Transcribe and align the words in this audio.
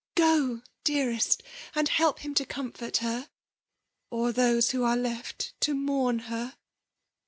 Oo! 0.19 0.63
dearest^ 0.83 1.41
and 1.75 1.87
help 1.87 2.21
him 2.25 2.33
to 2.33 2.43
comfort 2.43 2.97
her, 3.05 3.29
or 4.09 4.31
those 4.31 4.71
who 4.71 4.83
are 4.83 4.97
left 4.97 5.53
to 5.59 5.75
mourn 5.75 6.17
her." 6.33 6.55